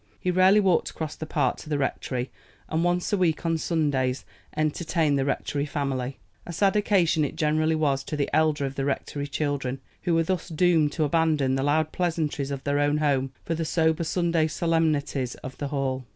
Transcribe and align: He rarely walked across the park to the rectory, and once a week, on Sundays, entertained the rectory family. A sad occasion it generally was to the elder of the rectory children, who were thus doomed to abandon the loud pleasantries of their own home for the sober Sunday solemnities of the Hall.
He 0.19 0.31
rarely 0.31 0.59
walked 0.59 0.89
across 0.89 1.15
the 1.15 1.27
park 1.27 1.57
to 1.57 1.69
the 1.69 1.77
rectory, 1.77 2.31
and 2.67 2.83
once 2.83 3.13
a 3.13 3.17
week, 3.17 3.45
on 3.45 3.59
Sundays, 3.59 4.25
entertained 4.57 5.19
the 5.19 5.25
rectory 5.25 5.67
family. 5.67 6.17
A 6.43 6.51
sad 6.51 6.75
occasion 6.75 7.23
it 7.23 7.35
generally 7.35 7.75
was 7.75 8.03
to 8.05 8.17
the 8.17 8.27
elder 8.35 8.65
of 8.65 8.73
the 8.73 8.83
rectory 8.85 9.27
children, 9.27 9.79
who 10.01 10.15
were 10.15 10.23
thus 10.23 10.49
doomed 10.49 10.91
to 10.93 11.03
abandon 11.03 11.53
the 11.53 11.61
loud 11.61 11.91
pleasantries 11.91 12.49
of 12.49 12.63
their 12.63 12.79
own 12.79 12.97
home 12.97 13.31
for 13.45 13.53
the 13.53 13.63
sober 13.63 14.03
Sunday 14.03 14.47
solemnities 14.47 15.35
of 15.43 15.55
the 15.59 15.67
Hall. 15.67 16.07